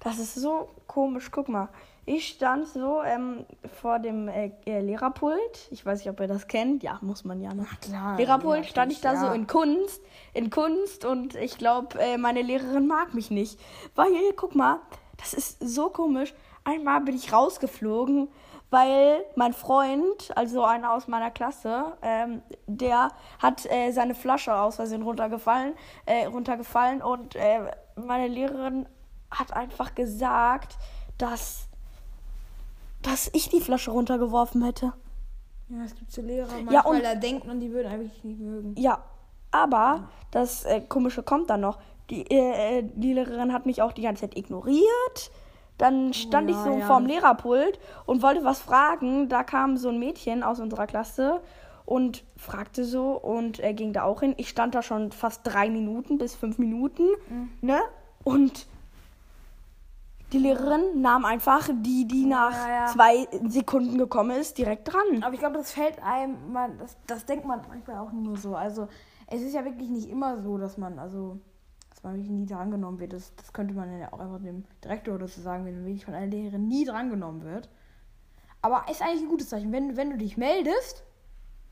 das 0.00 0.18
ist 0.18 0.34
so 0.34 0.68
komisch. 0.86 1.30
Guck 1.30 1.48
mal, 1.48 1.68
ich 2.04 2.28
stand 2.28 2.66
so 2.68 3.02
ähm, 3.02 3.46
vor 3.80 3.98
dem 3.98 4.28
äh, 4.28 4.50
äh, 4.66 4.80
Lehrerpult. 4.80 5.68
Ich 5.70 5.86
weiß 5.86 6.00
nicht, 6.00 6.10
ob 6.10 6.18
ihr 6.20 6.26
das 6.26 6.48
kennt. 6.48 6.82
Ja, 6.82 6.98
muss 7.00 7.24
man 7.24 7.40
ja. 7.40 7.54
Ne? 7.54 7.66
klar. 7.80 8.16
Lehrerpult 8.16 8.64
ja, 8.64 8.70
stand 8.70 8.92
ich 8.92 9.00
da 9.00 9.14
ja. 9.14 9.20
so 9.20 9.32
in 9.32 9.46
Kunst, 9.46 10.02
in 10.34 10.50
Kunst 10.50 11.04
und 11.04 11.36
ich 11.36 11.58
glaube, 11.58 11.98
äh, 12.00 12.18
meine 12.18 12.42
Lehrerin 12.42 12.86
mag 12.86 13.14
mich 13.14 13.30
nicht. 13.30 13.60
Weil, 13.94 14.32
guck 14.36 14.54
mal, 14.54 14.80
das 15.18 15.32
ist 15.32 15.58
so 15.60 15.90
komisch. 15.90 16.34
Einmal 16.64 17.00
bin 17.00 17.14
ich 17.14 17.32
rausgeflogen, 17.32 18.28
weil 18.70 19.24
mein 19.36 19.52
Freund, 19.52 20.36
also 20.36 20.64
einer 20.64 20.92
aus 20.92 21.06
meiner 21.06 21.30
Klasse, 21.30 21.92
ähm, 22.02 22.42
der 22.66 23.10
hat 23.38 23.66
äh, 23.66 23.92
seine 23.92 24.14
Flasche 24.14 24.54
aus 24.54 24.76
Versehen 24.76 25.02
runtergefallen, 25.02 25.74
äh, 26.06 26.26
runtergefallen 26.26 27.02
und 27.02 27.36
äh, 27.36 27.70
meine 27.96 28.28
Lehrerin 28.28 28.86
hat 29.30 29.52
einfach 29.52 29.94
gesagt, 29.94 30.76
dass, 31.18 31.68
dass 33.02 33.30
ich 33.32 33.48
die 33.48 33.60
Flasche 33.60 33.90
runtergeworfen 33.90 34.62
hätte. 34.64 34.92
Ja, 35.68 35.84
es 35.84 35.94
gibt 35.94 36.12
so 36.12 36.22
Lehrer, 36.22 36.48
manchmal, 36.52 36.74
Ja, 36.74 36.84
und- 36.84 37.02
da 37.04 37.14
denkt 37.14 37.46
man, 37.46 37.60
die 37.60 37.72
würden 37.72 37.90
eigentlich 37.90 38.22
nicht 38.24 38.40
mögen. 38.40 38.74
Ja, 38.78 39.02
aber 39.50 40.08
das 40.30 40.64
äh, 40.64 40.80
Komische 40.80 41.22
kommt 41.22 41.50
dann 41.50 41.60
noch. 41.60 41.78
Die, 42.10 42.22
äh, 42.30 42.78
äh, 42.80 42.84
die 42.94 43.14
Lehrerin 43.14 43.52
hat 43.52 43.64
mich 43.66 43.80
auch 43.82 43.92
die 43.92 44.02
ganze 44.02 44.22
Zeit 44.22 44.36
ignoriert. 44.36 45.30
Dann 45.78 46.12
stand 46.12 46.50
ja, 46.50 46.56
ich 46.56 46.62
so 46.62 46.78
ja. 46.78 46.86
vorm 46.86 47.06
Lehrerpult 47.06 47.78
und 48.06 48.22
wollte 48.22 48.44
was 48.44 48.60
fragen. 48.60 49.28
Da 49.28 49.42
kam 49.42 49.76
so 49.76 49.88
ein 49.88 49.98
Mädchen 49.98 50.42
aus 50.42 50.60
unserer 50.60 50.86
Klasse 50.86 51.40
und 51.86 52.24
fragte 52.36 52.84
so 52.84 53.12
und 53.18 53.58
er 53.58 53.72
ging 53.72 53.92
da 53.92 54.02
auch 54.04 54.20
hin. 54.20 54.34
Ich 54.36 54.48
stand 54.50 54.74
da 54.74 54.82
schon 54.82 55.10
fast 55.10 55.40
drei 55.44 55.70
Minuten 55.70 56.18
bis 56.18 56.34
fünf 56.34 56.58
Minuten, 56.58 57.04
Mhm. 57.28 57.48
ne? 57.62 57.80
Und 58.24 58.66
die 60.32 60.38
Lehrerin 60.38 61.00
nahm 61.00 61.24
einfach 61.24 61.68
die, 61.72 62.06
die 62.06 62.26
nach 62.26 62.52
ja, 62.52 62.74
ja. 62.74 62.86
zwei 62.86 63.28
Sekunden 63.48 63.98
gekommen 63.98 64.32
ist, 64.38 64.58
direkt 64.58 64.92
dran. 64.92 65.22
Aber 65.22 65.34
ich 65.34 65.40
glaube, 65.40 65.58
das 65.58 65.72
fällt 65.72 66.02
einem, 66.02 66.52
man, 66.52 66.78
das, 66.78 66.96
das 67.06 67.26
denkt 67.26 67.44
man 67.44 67.60
manchmal 67.68 67.98
auch 67.98 68.12
nur 68.12 68.36
so. 68.36 68.56
Also, 68.56 68.88
es 69.26 69.42
ist 69.42 69.54
ja 69.54 69.64
wirklich 69.64 69.88
nicht 69.88 70.08
immer 70.08 70.38
so, 70.42 70.58
dass 70.58 70.78
man, 70.78 70.98
also, 70.98 71.38
dass 71.90 72.02
man 72.02 72.14
wirklich 72.14 72.30
nie 72.30 72.46
drangenommen 72.46 72.98
wird. 73.00 73.12
Das, 73.12 73.34
das 73.36 73.52
könnte 73.52 73.74
man 73.74 73.98
ja 73.98 74.12
auch 74.12 74.20
einfach 74.20 74.40
dem 74.40 74.64
Direktor 74.82 75.14
oder 75.14 75.28
so 75.28 75.40
sagen, 75.40 75.64
wenn 75.64 75.84
wirklich 75.84 76.04
von 76.04 76.14
einer 76.14 76.26
Lehrerin 76.26 76.66
nie 76.66 76.84
drangenommen 76.84 77.44
wird. 77.44 77.68
Aber 78.62 78.86
ist 78.90 79.02
eigentlich 79.02 79.22
ein 79.22 79.28
gutes 79.28 79.48
Zeichen. 79.48 79.72
Wenn, 79.72 79.96
wenn 79.96 80.10
du 80.10 80.18
dich 80.18 80.36
meldest, 80.36 81.04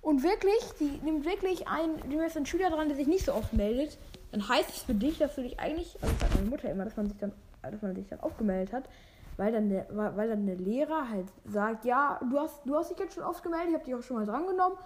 und 0.03 0.23
wirklich, 0.23 0.61
die 0.79 0.99
nimmt 1.05 1.27
wirklich 1.27 1.69
einen, 1.69 1.97
nimmt 2.09 2.23
jetzt 2.23 2.37
einen 2.37 2.47
Schüler 2.47 2.71
dran, 2.71 2.89
der 2.89 2.97
sich 2.97 3.07
nicht 3.07 3.25
so 3.25 3.35
oft 3.35 3.53
meldet, 3.53 3.99
dann 4.33 4.49
heißt 4.49 4.71
es 4.71 4.83
für 4.83 4.95
dich, 4.95 5.19
dass 5.19 5.35
du 5.35 5.43
dich 5.43 5.61
eigentlich, 5.61 5.97
also 6.01 6.15
sagt 6.19 6.35
meine 6.37 6.49
Mutter 6.49 6.71
immer, 6.71 6.85
dass 6.85 6.97
man 6.97 7.09
sich 7.09 7.19
dann, 7.19 7.33
dass 7.63 7.83
man 7.83 7.95
sich 7.95 8.09
dann 8.09 8.21
aufgemeldet 8.21 8.73
hat, 8.73 8.89
weil 9.37 9.53
dann 9.53 9.69
der, 9.69 9.87
weil 9.91 10.29
dann 10.29 10.47
der 10.47 10.57
Lehrer 10.57 11.09
halt 11.09 11.27
sagt, 11.47 11.85
ja, 11.85 12.21
du 12.31 12.39
hast, 12.39 12.63
du 12.67 12.77
hast 12.77 12.91
dich 12.91 12.99
jetzt 12.99 13.15
schon 13.15 13.25
oft 13.25 13.43
gemeldet, 13.43 13.69
ich 13.69 13.75
habe 13.75 13.85
dich 13.85 13.95
auch 13.95 14.03
schon 14.03 14.17
mal 14.17 14.27
drangenommen, 14.27 14.79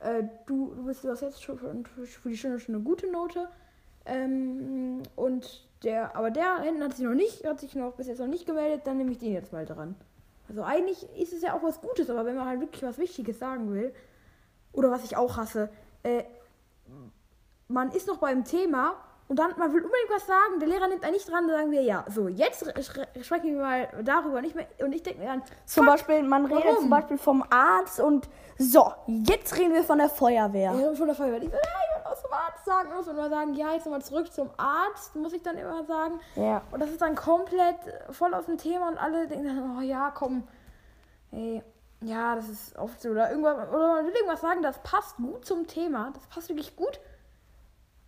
äh, 0.00 0.24
du, 0.46 0.74
du 0.74 0.84
bist, 0.84 1.04
du 1.04 1.10
hast 1.10 1.22
jetzt 1.22 1.42
schon 1.42 1.58
für, 1.58 2.28
die 2.28 2.36
Stunde 2.36 2.60
schon 2.60 2.74
eine 2.74 2.84
gute 2.84 3.10
Note, 3.10 3.48
ähm, 4.04 5.02
und 5.16 5.66
der, 5.82 6.16
aber 6.16 6.30
der 6.30 6.60
hinten 6.60 6.82
hat 6.82 6.94
sich 6.94 7.04
noch 7.04 7.14
nicht, 7.14 7.44
hat 7.44 7.60
sich 7.60 7.74
noch 7.74 7.94
bis 7.94 8.06
jetzt 8.06 8.20
noch 8.20 8.26
nicht 8.26 8.46
gemeldet, 8.46 8.82
dann 8.86 8.98
nehme 8.98 9.10
ich 9.10 9.18
den 9.18 9.32
jetzt 9.32 9.52
mal 9.52 9.66
dran. 9.66 9.96
Also 10.48 10.62
eigentlich 10.62 11.08
ist 11.18 11.32
es 11.32 11.42
ja 11.42 11.54
auch 11.54 11.62
was 11.62 11.80
Gutes, 11.80 12.08
aber 12.08 12.24
wenn 12.24 12.36
man 12.36 12.46
halt 12.46 12.60
wirklich 12.60 12.82
was 12.82 12.98
Wichtiges 12.98 13.38
sagen 13.38 13.72
will, 13.72 13.92
oder 14.72 14.90
was 14.90 15.04
ich 15.04 15.16
auch 15.16 15.36
hasse, 15.36 15.68
äh, 16.02 16.24
man 17.68 17.90
ist 17.90 18.06
noch 18.06 18.18
beim 18.18 18.44
Thema 18.44 18.94
und 19.28 19.38
dann, 19.38 19.50
man 19.58 19.72
will 19.72 19.82
unbedingt 19.82 20.10
was 20.10 20.26
sagen, 20.26 20.60
der 20.60 20.68
Lehrer 20.68 20.88
nimmt 20.88 21.02
einen 21.02 21.14
nicht 21.14 21.28
dran, 21.28 21.48
dann 21.48 21.56
sagen 21.56 21.70
wir, 21.72 21.82
ja, 21.82 22.04
so, 22.08 22.28
jetzt 22.28 22.64
sprechen 23.22 23.54
wir 23.54 23.60
mal 23.60 23.88
darüber 24.02 24.40
nicht 24.40 24.54
mehr. 24.54 24.66
Und 24.78 24.92
ich 24.92 25.02
denke 25.02 25.20
mir 25.20 25.26
dann, 25.26 25.42
zum 25.64 25.86
Beispiel, 25.86 26.22
man 26.22 26.46
redet 26.46 26.64
warum? 26.64 26.80
zum 26.80 26.90
Beispiel 26.90 27.18
vom 27.18 27.44
Arzt 27.50 27.98
und 28.00 28.28
so, 28.58 28.92
jetzt 29.06 29.56
reden 29.58 29.74
wir 29.74 29.82
von 29.82 29.98
der 29.98 30.08
Feuerwehr. 30.08 30.72
Ja, 30.72 30.94
von 30.94 31.06
der 31.06 31.16
Feuerwehr. 31.16 31.42
Ich 31.42 31.50
will, 31.50 31.58
ich 31.58 32.04
will 32.04 32.06
was 32.10 32.22
zum 32.22 32.32
Arzt 32.32 32.64
sagen. 32.64 32.94
Muss 32.94 33.06
man 33.06 33.30
sagen, 33.30 33.54
ja, 33.54 33.72
jetzt 33.72 33.84
nochmal 33.84 34.02
zurück 34.02 34.32
zum 34.32 34.50
Arzt, 34.56 35.14
muss 35.16 35.32
ich 35.32 35.42
dann 35.42 35.56
immer 35.56 35.84
sagen. 35.84 36.20
Ja. 36.36 36.62
Und 36.70 36.80
das 36.80 36.90
ist 36.90 37.00
dann 37.00 37.14
komplett 37.14 37.76
voll 38.10 38.32
aus 38.34 38.46
dem 38.46 38.58
Thema 38.58 38.88
und 38.88 38.98
alle 38.98 39.26
denken 39.26 39.46
dann, 39.46 39.76
oh 39.78 39.80
ja, 39.80 40.10
komm, 40.10 40.46
ey, 41.32 41.62
ja, 42.02 42.34
das 42.36 42.48
ist 42.48 42.76
oft 42.76 43.00
so. 43.00 43.10
Oder, 43.10 43.30
irgendwas, 43.30 43.68
oder 43.68 43.94
man 43.94 44.06
will 44.06 44.14
irgendwas 44.14 44.40
sagen, 44.40 44.62
das 44.62 44.78
passt 44.82 45.16
gut 45.16 45.44
zum 45.44 45.66
Thema. 45.66 46.10
Das 46.14 46.26
passt 46.26 46.48
wirklich 46.48 46.76
gut. 46.76 47.00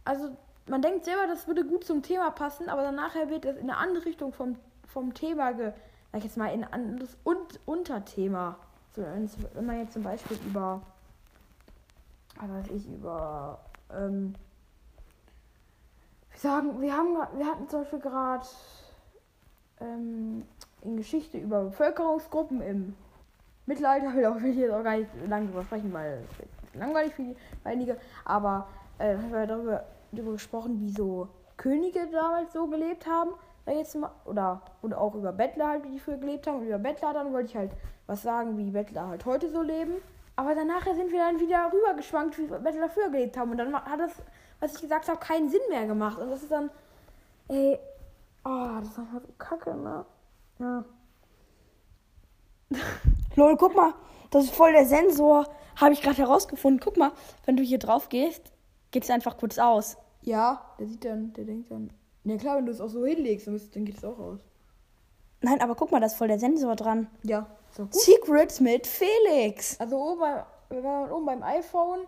Also, 0.05 0.37
man 0.69 0.83
denkt 0.83 1.05
selber, 1.05 1.27
das 1.27 1.47
würde 1.47 1.65
gut 1.65 1.85
zum 1.85 2.03
Thema 2.03 2.31
passen, 2.31 2.69
aber 2.69 2.83
dann 2.83 2.95
nachher 2.95 3.31
wird 3.31 3.45
es 3.45 3.57
in 3.57 3.71
eine 3.71 3.77
andere 3.77 4.05
Richtung 4.05 4.33
vom, 4.33 4.57
vom 4.87 5.15
Thema, 5.15 5.53
ge, 5.53 5.73
sag 6.13 6.19
ich 6.19 6.25
jetzt 6.25 6.37
mal, 6.37 6.53
in 6.53 6.65
ein 6.65 6.73
anderes 6.73 7.17
und 7.25 7.61
Unterthema. 7.67 8.57
So, 8.95 9.03
wenn 9.03 9.67
man 9.67 9.79
jetzt 9.79 9.93
zum 9.93 10.03
Beispiel 10.03 10.39
über, 10.47 10.83
was 12.41 12.51
weiß 12.51 12.71
ich, 12.75 12.89
über, 12.89 13.61
ähm, 13.93 14.35
wir 16.31 16.41
sagen, 16.41 16.81
wir 16.81 16.97
haben, 16.97 17.15
wir 17.37 17.47
hatten 17.47 17.69
zum 17.69 17.81
Beispiel 17.81 18.01
gerade 18.01 18.47
ähm, 19.81 20.45
in 20.83 20.97
Geschichte 20.97 21.39
über 21.39 21.65
Bevölkerungsgruppen 21.65 22.61
im 22.61 22.95
Mittelalter, 23.67 24.15
will, 24.43 24.51
ich 24.51 24.57
jetzt 24.57 24.73
auch 24.73 24.83
gar 24.83 24.97
nicht 24.97 25.11
lange 25.27 25.47
drüber 25.47 25.65
sprechen, 25.65 25.93
weil 25.93 26.25
es 26.31 26.79
langweilig 26.79 27.15
für 27.15 27.35
einige, 27.65 27.99
aber 28.25 28.69
äh, 28.99 29.17
darüber, 29.47 29.85
darüber 30.13 30.33
gesprochen, 30.33 30.81
wie 30.81 30.91
so 30.91 31.29
Könige 31.57 32.07
damals 32.11 32.53
so 32.53 32.67
gelebt 32.67 33.07
haben. 33.07 33.31
Jetzt 33.67 33.97
mal, 33.97 34.11
oder, 34.25 34.63
oder 34.81 34.99
auch 34.99 35.15
über 35.15 35.33
Bettler 35.33 35.69
halt, 35.69 35.85
wie 35.85 35.91
die 35.91 35.99
früher 35.99 36.17
gelebt 36.17 36.47
haben. 36.47 36.61
Und 36.61 36.67
über 36.67 36.79
Bettler 36.79 37.13
dann 37.13 37.33
wollte 37.33 37.51
ich 37.51 37.57
halt 37.57 37.73
was 38.07 38.23
sagen, 38.23 38.57
wie 38.57 38.71
Bettler 38.71 39.09
halt 39.09 39.27
heute 39.27 39.51
so 39.51 39.61
leben. 39.61 39.95
Aber 40.37 40.55
danach 40.55 40.85
sind 40.85 41.13
wir 41.13 41.19
dann 41.19 41.41
wieder 41.41 41.71
rübergeschwankt, 41.73 42.39
wie 42.39 42.47
Bettler 42.47 42.89
früher 42.89 43.11
gelebt 43.11 43.37
haben. 43.37 43.51
Und 43.51 43.59
dann 43.59 43.75
hat 43.75 44.01
das, 44.01 44.13
was 44.61 44.75
ich 44.75 44.81
gesagt 44.81 45.09
habe, 45.09 45.19
keinen 45.19 45.51
Sinn 45.51 45.61
mehr 45.69 45.87
gemacht. 45.87 46.19
Und 46.19 46.31
das 46.31 46.43
ist 46.43 46.53
dann, 46.53 46.71
ey, 47.49 47.79
oh, 48.45 48.79
das 48.79 48.89
ist 48.89 48.99
einfach 48.99 49.21
so 49.21 49.33
kacke, 49.37 49.75
ne? 49.75 50.05
Ja. 50.61 50.85
Lol, 53.37 53.57
guck 53.57 53.75
mal, 53.75 53.95
das 54.31 54.45
ist 54.45 54.55
voll 54.55 54.73
der 54.73 54.87
Sensor. 54.87 55.47
Habe 55.77 55.93
ich 55.93 56.03
gerade 56.03 56.19
herausgefunden. 56.19 56.81
Guck 56.83 56.97
mal, 56.97 57.13
wenn 57.45 57.57
du 57.57 57.63
hier 57.63 57.79
drauf 57.79 58.09
gehst, 58.09 58.53
geht 58.91 59.05
es 59.05 59.11
einfach 59.11 59.37
kurz 59.37 59.59
aus. 59.59 59.97
Ja, 60.23 60.75
der 60.79 60.87
sieht 60.87 61.05
dann, 61.05 61.33
der 61.35 61.45
denkt 61.45 61.71
dann. 61.71 61.91
Ja 62.25 62.37
klar, 62.37 62.57
wenn 62.57 62.67
du 62.67 62.73
es 62.73 62.81
auch 62.81 62.89
so 62.89 63.07
hinlegst, 63.07 63.47
dann 63.47 63.85
geht 63.85 63.97
es 63.97 64.05
auch 64.05 64.19
aus. 64.19 64.41
Nein, 65.41 65.61
aber 65.61 65.75
guck 65.75 65.93
mal, 65.93 66.01
da 66.01 66.07
ist 66.07 66.17
voll 66.17 66.29
der 66.29 66.39
Sensor 66.39 66.77
dran. 66.77 67.09
Ja. 67.23 67.47
So 67.71 67.87
Secrets 67.91 68.61
mit 68.61 68.87
Felix. 68.87 69.79
Also 69.81 69.99
oben, 69.99 70.43
wenn 70.69 70.83
man 70.83 71.13
oben 71.13 71.27
beim 71.27 71.43
iPhone 71.43 72.01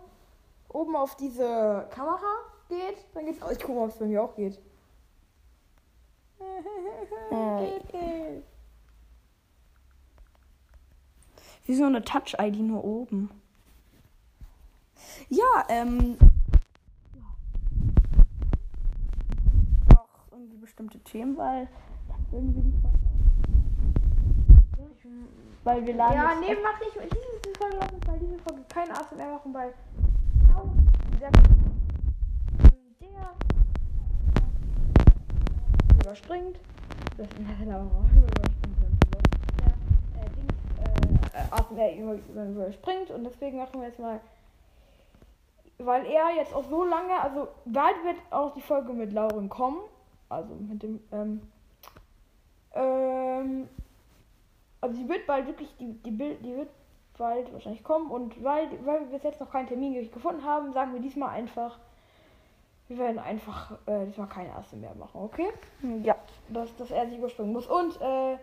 oben 0.69 0.95
auf 0.95 1.15
diese 1.15 1.87
Kamera 1.91 2.33
geht, 2.69 3.05
dann 3.13 3.25
geht's 3.25 3.41
aus. 3.41 3.53
Ich 3.53 3.59
gucke 3.59 3.73
mal, 3.73 3.85
ob 3.85 3.91
es 3.91 3.97
bei 3.97 4.05
mir 4.05 4.23
auch 4.23 4.35
geht. 4.35 4.59
Wie 11.65 11.75
so 11.75 11.85
eine 11.85 12.03
Touch-ID 12.03 12.57
nur 12.57 12.83
oben. 12.83 13.29
Ja, 15.29 15.65
ähm. 15.69 16.17
Auch 19.95 20.31
irgendwie 20.31 20.57
bestimmte 20.57 20.90
Themen, 21.03 21.37
weil 21.37 21.67
dann 22.31 22.55
wir 22.55 22.63
die 22.63 22.73
Weil 25.63 25.85
wir 25.85 25.93
laden. 25.93 26.15
Ja, 26.15 26.35
nee, 26.39 26.57
mach 26.61 26.79
nicht. 26.79 26.95
Diese 26.95 27.55
Folge 27.57 27.77
lassen, 27.77 27.99
weil 28.05 28.19
diese 28.19 28.37
Folge 28.39 28.63
keine 28.69 28.91
Arzt 28.91 29.15
mehr 29.15 29.29
machen, 29.29 29.53
weil. 29.53 29.73
Der. 31.19 31.31
Der. 31.31 31.39
Überspringt. 36.01 36.59
Das 37.17 37.27
ist 37.27 37.37
ein 37.37 37.45
überspringt 37.45 38.61
äh, 41.33 41.39
ASMR 41.51 41.91
überspringt 42.49 43.11
und 43.11 43.23
deswegen 43.23 43.57
machen 43.57 43.79
wir 43.79 43.87
jetzt 43.87 43.99
mal, 43.99 44.19
weil 45.77 46.05
er 46.05 46.35
jetzt 46.35 46.53
auch 46.53 46.63
so 46.69 46.83
lange, 46.83 47.19
also 47.21 47.47
bald 47.65 48.03
wird 48.03 48.17
auch 48.29 48.53
die 48.53 48.61
Folge 48.61 48.93
mit 48.93 49.13
Lauren 49.13 49.49
kommen, 49.49 49.79
also 50.31 50.55
mit 50.55 50.81
dem, 50.81 50.99
ähm, 51.11 51.41
ähm, 52.73 53.69
also 54.79 54.95
die 54.95 55.07
wird 55.07 55.27
bald 55.27 55.47
wirklich, 55.47 55.75
die, 55.77 55.93
die 55.93 56.11
Bild, 56.11 56.43
die 56.43 56.55
wird 56.55 56.69
bald 57.17 57.51
wahrscheinlich 57.53 57.83
kommen 57.83 58.09
und 58.09 58.43
weil, 58.43 58.69
weil 58.85 59.01
wir 59.01 59.07
bis 59.07 59.23
jetzt 59.23 59.39
noch 59.39 59.51
keinen 59.51 59.67
Termin 59.67 59.93
gefunden 60.11 60.43
haben, 60.43 60.73
sagen 60.73 60.93
wir 60.93 61.01
diesmal 61.01 61.29
einfach, 61.29 61.79
wir 62.87 62.97
werden 62.97 63.19
einfach 63.19 63.77
äh, 63.85 64.05
diesmal 64.05 64.27
keine 64.27 64.49
erste 64.49 64.75
mehr 64.75 64.95
machen, 64.95 65.21
okay? 65.21 65.47
Ja. 66.03 66.15
Dass, 66.49 66.75
dass 66.75 66.91
er 66.91 67.07
sich 67.07 67.17
überspringen 67.17 67.53
muss. 67.53 67.67
Und 67.67 68.01
äh, 68.01 68.37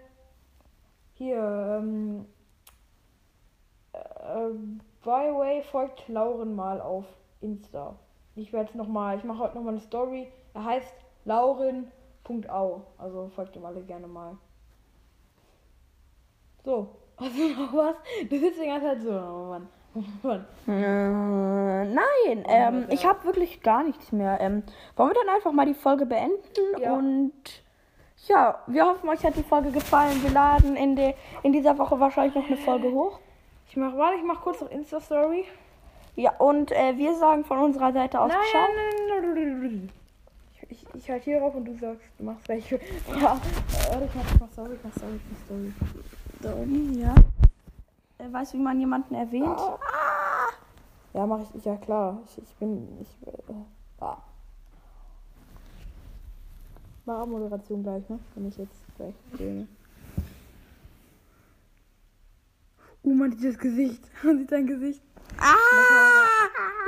hier, 1.15 1.37
ähm, 1.81 2.25
äh, 3.93 4.51
by 5.03 5.35
way, 5.35 5.63
folgt 5.63 6.09
Lauren 6.09 6.55
mal 6.55 6.81
auf 6.81 7.05
Insta. 7.41 7.97
Ich 8.37 8.53
werde 8.53 8.71
es 8.71 8.75
nochmal, 8.75 9.19
ich 9.19 9.25
mache 9.25 9.41
heute 9.41 9.57
nochmal 9.57 9.75
eine 9.75 9.83
Story. 9.83 10.29
Er 10.55 10.65
heißt 10.65 10.95
lauren.au. 11.29 12.83
Also 12.97 13.31
folgt 13.35 13.55
ihm 13.55 13.65
alle 13.65 13.83
gerne 13.83 14.09
mal. 14.09 14.37
So, 16.65 16.89
hast 17.19 17.39
du 17.39 17.49
noch 17.51 17.73
was? 17.73 17.97
Du 18.29 18.39
sitzt 18.39 18.61
die 18.61 18.67
ganze 18.67 18.87
Zeit 18.87 19.03
so, 19.03 19.11
oh 19.11 19.49
Mann. 19.51 19.69
Oh 19.95 20.03
Mann. 20.23 20.47
Äh, 20.67 21.85
nein, 21.85 22.45
oh, 22.45 22.51
ähm, 22.51 22.87
ich 22.91 23.07
habe 23.07 23.25
wirklich 23.25 23.63
gar 23.63 23.85
nichts 23.85 24.11
mehr. 24.11 24.41
Ähm, 24.41 24.63
wollen 24.97 25.11
wir 25.11 25.15
dann 25.15 25.35
einfach 25.35 25.53
mal 25.53 25.67
die 25.67 25.75
Folge 25.75 26.07
beenden 26.07 26.81
ja. 26.81 26.95
und 26.95 27.33
ja, 28.27 28.63
wir 28.67 28.87
hoffen, 28.87 29.09
euch 29.09 29.25
hat 29.25 29.37
die 29.37 29.45
Folge 29.45 29.71
gefallen. 29.71 30.23
Wir 30.23 30.31
laden 30.31 30.77
in, 30.77 30.97
de, 30.97 31.15
in 31.43 31.53
dieser 31.53 31.79
Woche 31.79 32.01
wahrscheinlich 32.01 32.35
noch 32.35 32.47
eine 32.47 32.57
Folge 32.57 32.91
hoch. 32.91 33.21
Ich 33.69 33.77
mach, 33.77 33.97
warte, 33.97 34.17
ich 34.17 34.25
mach 34.25 34.41
kurz 34.41 34.61
noch 34.61 34.71
Insta-Story. 34.71 35.45
Ja, 36.17 36.33
und 36.39 36.73
äh, 36.73 36.97
wir 36.97 37.15
sagen 37.15 37.45
von 37.45 37.59
unserer 37.59 37.93
Seite 37.93 38.21
aus 38.21 38.33
Ciao. 38.33 38.67
Ich, 40.71 40.85
ich, 40.95 41.11
halte 41.11 41.25
hier 41.25 41.41
drauf 41.41 41.55
und 41.55 41.65
du 41.65 41.77
sagst, 41.79 42.03
du 42.19 42.25
machst 42.25 42.49
welche. 42.49 42.77
Ja, 43.09 43.41
warte, 43.91 44.05
ich 44.05 44.15
mach, 44.15 44.35
ich 44.35 44.41
mach 44.41 44.53
Story, 44.53 44.75
ich 44.75 44.85
mach 44.85 44.93
Story, 44.93 45.17
ich 45.17 45.23
mach 45.31 45.45
Story. 45.45 45.73
Story, 46.41 47.01
ja. 47.01 47.15
Äh, 48.19 48.33
weißt 48.33 48.53
du, 48.53 48.59
wie 48.59 48.63
man 48.63 48.79
jemanden 48.79 49.15
erwähnt? 49.15 49.47
Ah. 49.47 49.79
Ja, 51.15 51.27
mach 51.27 51.41
ich, 51.55 51.65
ja 51.65 51.77
klar. 51.77 52.19
Ich, 52.27 52.43
ich 52.43 52.55
bin, 52.57 52.87
ich, 53.01 53.27
äh, 53.27 53.55
ah. 54.01 54.19
Mach 57.07 57.25
Moderation 57.25 57.83
gleich, 57.83 58.07
ne? 58.11 58.19
Wenn 58.35 58.49
ich 58.49 58.59
jetzt 58.59 58.97
gleich 58.97 59.15
sehe. 59.39 59.67
Oh, 63.03 63.11
man 63.15 63.33
sieht 63.33 63.55
das 63.55 63.59
Gesicht. 63.59 64.05
Man 64.23 64.39
sieht 64.39 64.51
sein 64.51 64.67
Gesicht. 64.67 65.03
Ah! 65.39 65.55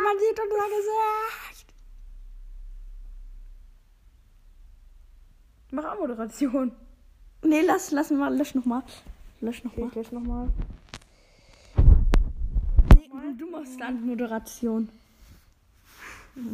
Man 0.05 0.19
sieht 0.19 0.39
unser 0.39 0.69
Gesicht. 0.77 1.50
Mach 5.71 5.99
Moderation. 5.99 6.73
Nee, 7.43 7.63
lass, 7.63 7.91
lass 7.93 8.11
mal, 8.11 8.37
lösch 8.37 8.55
nochmal. 8.55 8.83
Lösch 9.41 9.65
nochmal. 9.65 9.87
Okay, 9.87 10.01
lösch 10.01 10.13
nochmal. 10.13 10.49
Nee, 12.97 13.09
du 13.39 13.51
machst 13.51 13.81
dann 13.81 14.05
Moderation. 14.05 14.89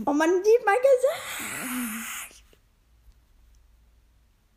Oh, 0.04 0.12
man 0.12 0.28
sieht 0.28 0.64
mein 0.64 0.76
Gesicht. 0.76 2.44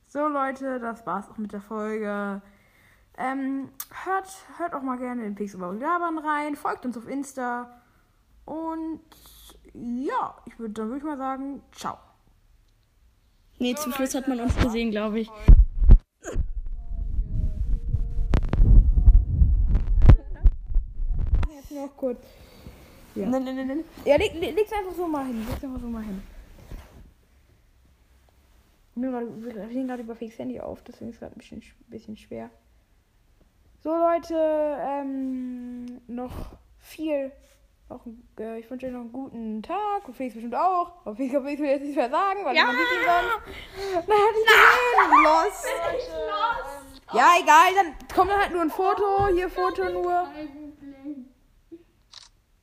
So, 0.07 0.27
Leute, 0.27 0.79
das 0.79 1.05
war's 1.05 1.29
auch 1.29 1.37
mit 1.37 1.53
der 1.53 1.61
Folge. 1.61 2.41
Ähm, 3.17 3.69
hört, 4.05 4.27
hört 4.57 4.73
auch 4.73 4.81
mal 4.81 4.97
gerne 4.97 5.25
in 5.25 5.35
Pixel 5.35 5.59
Labern 5.59 6.17
rein. 6.17 6.55
Folgt 6.55 6.85
uns 6.85 6.97
auf 6.97 7.07
Insta. 7.07 7.81
Und 8.45 9.01
ja, 9.73 10.35
ich 10.45 10.57
würde 10.57 10.73
dann 10.73 10.87
würde 10.87 10.97
ich 10.99 11.03
mal 11.03 11.17
sagen, 11.17 11.61
ciao. 11.71 11.97
Nee, 13.59 13.75
zum 13.75 13.91
Schluss 13.91 14.15
hat 14.15 14.27
man 14.27 14.39
uns 14.39 14.55
gesehen, 14.55 14.89
glaube 14.89 15.19
ich. 15.19 15.29
Jetzt 21.53 21.71
noch 21.71 21.95
kurz. 21.97 22.19
Ja. 23.15 23.27
Nein, 23.27 23.43
nein, 23.43 23.55
nein, 23.57 23.67
nein. 23.67 23.83
Ja, 24.05 24.15
leg, 24.15 24.33
leg, 24.35 24.55
leg's 24.55 24.71
einfach 24.71 24.95
so 24.95 25.07
mal 25.07 25.25
hin. 25.25 25.45
Leg's 25.49 25.63
einfach 25.63 25.81
so 25.81 25.87
mal 25.87 26.03
hin. 26.03 26.21
Wir 28.95 29.13
reden 29.69 29.87
gerade 29.87 30.03
über 30.03 30.15
Fix 30.15 30.37
Handy 30.39 30.59
auf, 30.59 30.81
deswegen 30.83 31.09
ist 31.09 31.15
es 31.15 31.19
gerade 31.19 31.35
ein 31.35 31.39
bisschen, 31.39 31.61
bisschen 31.87 32.17
schwer. 32.17 32.49
So, 33.81 33.89
Leute, 33.89 34.35
ähm, 34.35 36.01
noch 36.07 36.57
viel. 36.77 37.31
Noch, 37.89 38.01
äh, 38.39 38.59
ich 38.59 38.69
wünsche 38.69 38.85
euch 38.85 38.91
noch 38.91 38.99
einen 39.01 39.11
guten 39.11 39.63
Tag. 39.63 40.07
Und 40.07 40.13
Felix 40.15 40.35
bestimmt 40.35 40.53
auch. 40.55 40.91
Aber 41.05 41.15
Felix 41.15 41.33
Felix 41.35 41.59
jetzt 41.61 41.83
nicht 41.85 41.95
mehr 41.95 42.09
sagen, 42.09 42.45
weil 42.45 42.55
Ja. 42.55 42.65
man 42.65 42.75
sieht 42.75 42.85
ihn 42.85 43.05
sonst. 43.05 43.39
Na, 44.07 44.15
hat 44.15 44.35
ich 44.37 44.45
gesehen. 44.45 45.23
Los. 45.23 45.63
Ja, 47.13 47.31
egal, 47.41 47.73
dann 47.75 47.95
kommt 48.15 48.29
dann 48.29 48.39
halt 48.39 48.51
nur 48.51 48.61
ein 48.61 48.69
Foto. 48.69 49.27
Hier 49.33 49.49
Foto 49.49 49.89
nur. 49.89 50.27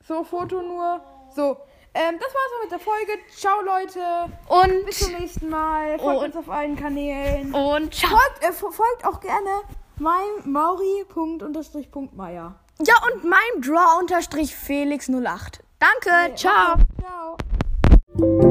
So, 0.07 0.23
Foto 0.23 0.61
nur. 0.61 1.01
So, 1.35 1.57
ähm, 1.93 2.17
das 2.19 2.33
war's 2.33 2.51
auch 2.57 2.61
mit 2.63 2.71
der 2.71 2.79
Folge. 2.79 3.11
Ciao, 3.35 3.59
Leute. 3.61 4.31
Und, 4.47 4.85
Bis 4.85 4.99
zum 4.99 5.11
nächsten 5.19 5.49
Mal. 5.49 5.99
Folgt 5.99 6.23
uns 6.23 6.37
auf 6.37 6.49
allen 6.49 6.77
Kanälen. 6.77 7.53
und 7.53 7.93
ciao. 7.93 8.11
Folgt, 8.11 8.41
äh, 8.43 8.53
fo- 8.53 8.71
folgt 8.71 9.03
auch 9.05 9.19
gerne 9.19 9.49
meinem 9.97 10.49
Mauri.unterstrich.meier. 10.49 12.55
Ja, 12.85 12.93
und 13.11 13.23
mein 13.23 13.61
Draw-Felix08. 13.61 15.59
Danke, 15.79 16.35
ciao. 16.35 16.75
Ciao. 16.99 18.46